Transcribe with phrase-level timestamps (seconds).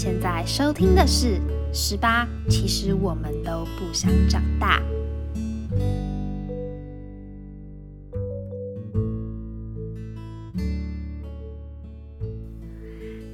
[0.00, 1.26] 现在收听的是
[1.72, 4.80] 《十八》，其实我们都不想长大。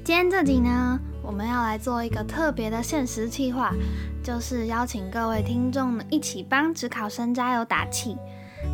[0.03, 3.75] 今天这集呢，我们要来做一个特别的限时计划，
[4.22, 8.17] 就是邀请各位听众一起帮职考生加油打气。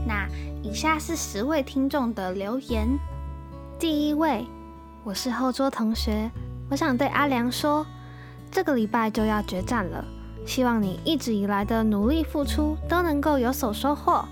[0.06, 0.28] 那
[0.62, 2.86] 以下是十位听众的留言。
[3.80, 4.46] 第一位，
[5.02, 6.30] 我是后桌同学，
[6.70, 7.84] 我想对阿良说，
[8.48, 10.04] 这个礼拜就要决战了，
[10.46, 14.24] 希望你一直以来的努力付出都能够有所收获，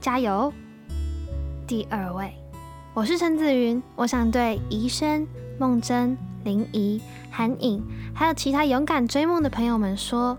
[0.00, 0.50] 加油！
[1.66, 2.32] 第二位，
[2.94, 5.28] 我是陈子云，我想对宜生、
[5.58, 10.38] 梦真、林怡、韩颖，还有其他勇敢追梦的朋友们说。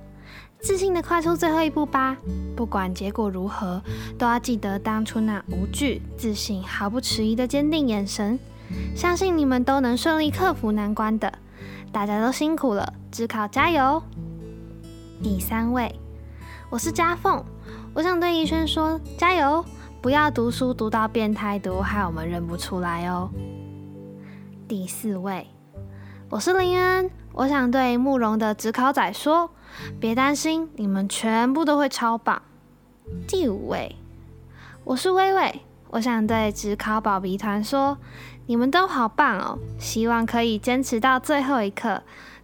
[0.59, 2.17] 自信的跨出最后一步吧，
[2.55, 3.79] 不管结果如何，
[4.17, 8.39] 都要记得当初那无惧、自信、毫不迟疑的坚定眼神。
[8.95, 11.31] 相信你们都能顺利克服难关的。
[11.91, 14.01] 大家都辛苦了，只考加油！
[15.21, 15.93] 第三位，
[16.69, 17.43] 我是嘉凤，
[17.93, 19.63] 我想对怡轩说：加油，
[20.01, 23.29] 不要读书读到变态读，害我们认不出来哦。
[24.67, 25.47] 第四位，
[26.29, 29.51] 我是林恩，我想对慕容的只考仔说。
[29.99, 32.41] 别担心，你们全部都会超棒。
[33.27, 33.95] 第五位，
[34.83, 35.61] 我是微微，
[35.93, 37.99] 我想对职考宝鼻团说，
[38.47, 42.01] 你们都好棒哦，希望可以坚持到最后一刻，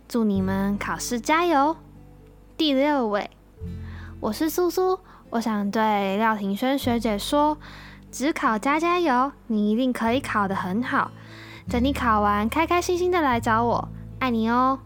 [0.07, 1.75] 祝你们考试加油。
[2.55, 3.27] 第六位，
[4.19, 4.99] 我是苏苏，
[5.31, 7.57] 我想对廖庭轩学姐说，
[8.11, 11.09] 职考加加油，你一定可以考得很好。
[11.67, 14.77] 等你考完，开开心心的来找我，爱你哦。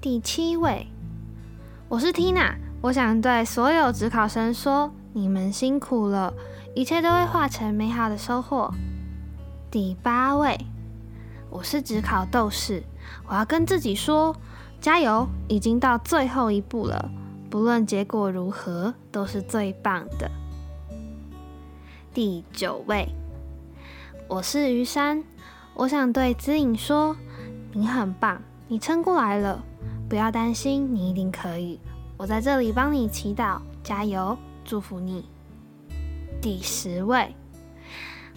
[0.00, 0.88] 第七位。
[1.88, 6.34] 我是 Tina，我想对所有职考生说：你们辛苦了，
[6.74, 8.68] 一切都会化成美好的收获。
[9.70, 10.58] 第八位，
[11.48, 12.82] 我是职考斗士，
[13.28, 14.34] 我要跟自己说：
[14.80, 17.12] 加油，已经到最后一步了，
[17.48, 20.28] 不论结果如何，都是最棒的。
[22.12, 23.08] 第九位，
[24.26, 25.22] 我是于山，
[25.74, 27.16] 我想对知影说：
[27.72, 29.62] 你很棒，你撑过来了。
[30.08, 31.78] 不要担心，你一定可以。
[32.16, 35.24] 我在这里帮你祈祷，加油，祝福你。
[36.40, 37.34] 第十位，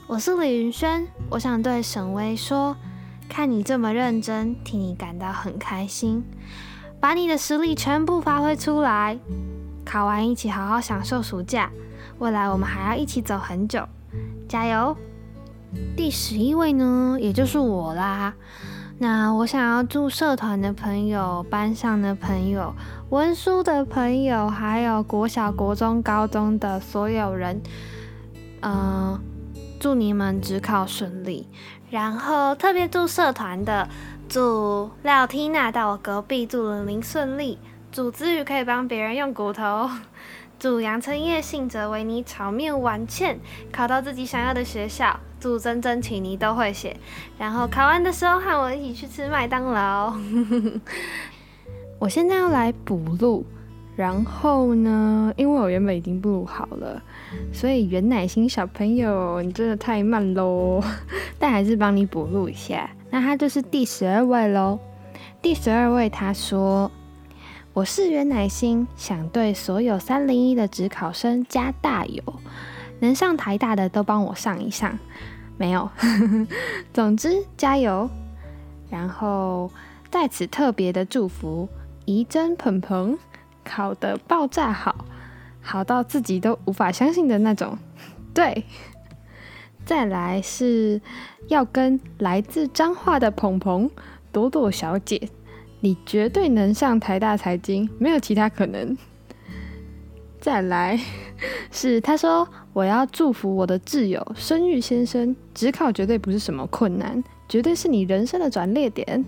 [0.07, 1.07] 我是李云轩。
[1.29, 2.75] 我想对沈巍说：
[3.29, 6.23] 看你这么认真，替你感到很开心。
[6.99, 9.17] 把你的实力全部发挥出来，
[9.85, 11.71] 考完一起好好享受暑假。
[12.19, 13.87] 未来我们还要一起走很久，
[14.47, 14.95] 加油。
[15.95, 18.33] 第十一位呢，也就是我啦。
[18.99, 22.73] 那我想要祝社团的朋友、班上的朋友、
[23.09, 27.61] 文书的朋友，还有国小、国中、高中的所有人，
[28.61, 29.19] 嗯，
[29.79, 31.47] 祝你们只考顺利。
[31.91, 33.87] 然后特别祝社团的，
[34.27, 37.59] 祝廖缇娜到我隔壁，祝玲玲顺利，
[37.91, 39.87] 祝子宇可以帮别人用骨头，
[40.59, 43.39] 祝杨成业、信哲、为你炒面完欠，
[43.71, 45.19] 考到自己想要的学校。
[45.39, 46.97] 祝真真、请你都会写，
[47.37, 50.11] 然后考完的时候和我一起去吃麦当劳。
[51.99, 53.45] 我现在要来补录，
[53.95, 56.99] 然后呢，因为我原本已经录好了，
[57.53, 60.83] 所以袁乃馨小朋友，你真的太慢喽，
[61.37, 62.89] 但还是帮你补录一下。
[63.11, 64.79] 那他就是第十二位喽。
[65.39, 66.91] 第十二位他说
[67.77, 72.23] ：“我是袁乃馨，想对所有三零一的职考生加大油。”
[73.01, 74.97] 能上台大的都帮我上一上，
[75.59, 75.87] 没有。
[76.91, 78.09] 总之加油，
[78.89, 79.69] 然后
[80.09, 81.69] 在此特别的祝福
[82.05, 83.15] 怡珍鹏鹏
[83.63, 85.05] 考得爆炸好，
[85.61, 87.77] 好到自己都无法相信的那种。
[88.33, 88.65] 对，
[89.85, 90.99] 再来是
[91.47, 93.87] 要跟来自彰化的鹏鹏
[94.31, 95.29] 朵朵小姐，
[95.79, 98.97] 你绝对能上台大财经，没有其他可能。
[100.39, 100.99] 再来
[101.71, 102.47] 是他说。
[102.73, 109.25] 我要祝福我的挚友生育先生，只考绝对不是什么困难，绝对是你人生的转捩点。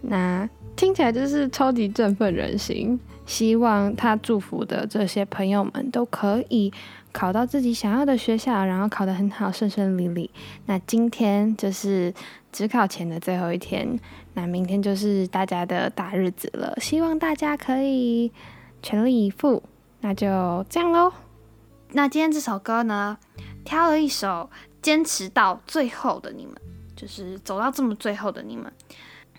[0.00, 2.98] 那听起来就是超级振奋人心。
[3.26, 6.72] 希望他祝福的这些朋友们都可以
[7.16, 10.30] 考到自己想要的学校，然后考得很好，顺顺利利。
[10.66, 12.12] 那今天就是
[12.52, 13.98] 只考前的最后一天，
[14.34, 16.76] 那明天就是大家的大日子了。
[16.78, 18.30] 希望大家可以
[18.82, 19.62] 全力以赴。
[20.00, 21.10] 那就这样喽。
[21.92, 23.16] 那今天这首歌呢，
[23.64, 24.50] 挑了一首
[24.82, 26.54] 坚持到最后的你们，
[26.94, 28.70] 就是走到这么最后的你们。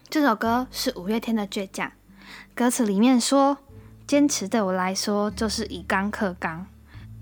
[0.09, 1.87] 这首歌是五月天的《倔强》，
[2.55, 3.59] 歌词里面说
[4.07, 6.65] ：“坚持对我来说就是以刚克刚。”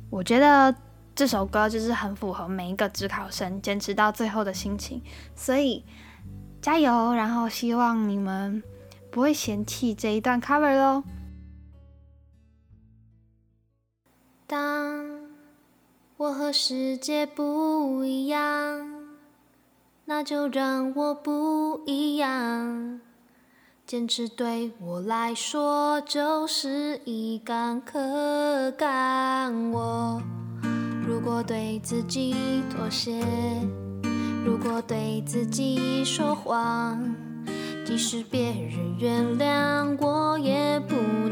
[0.10, 0.74] 我觉得
[1.14, 5.02] 这首歌就是很符合每一个职考生坚持到最后的心情，
[5.36, 5.84] 所以
[6.62, 7.14] 加油！
[7.14, 8.64] 然后希望你们
[9.12, 11.04] 不会嫌弃这一段 cover 喽。
[14.48, 15.06] 当
[16.18, 19.06] 我和世界不一样，
[20.06, 23.02] 那就让我不一样。
[23.96, 29.72] 坚持对我来说就是一杆可干。
[29.72, 30.22] 我
[31.08, 32.36] 如果对自己
[32.70, 33.24] 妥协，
[34.46, 37.16] 如果对自己说谎，
[37.86, 41.25] 即使别人原谅，我也不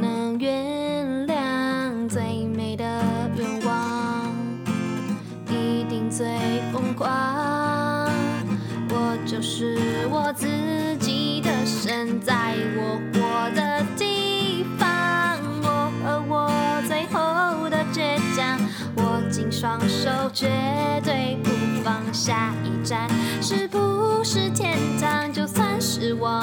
[22.24, 22.54] 下。
[22.64, 23.10] 一站
[23.42, 25.32] 是不是天堂？
[25.34, 26.42] 就算失望，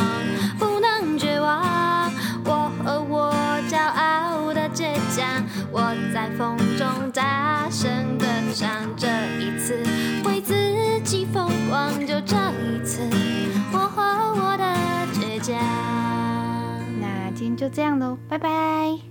[0.59, 2.13] 不能绝望。
[2.45, 3.33] 我和我
[3.71, 5.43] 骄傲的倔强，
[5.73, 5.81] 我
[6.13, 8.69] 在风中大声地唱。
[8.97, 9.07] 这
[9.39, 9.83] 一次
[10.25, 13.01] 为自己疯狂，就这一次，
[13.73, 14.65] 我和我的
[15.15, 15.57] 倔强。
[17.01, 19.10] 那今天就这样喽，拜拜。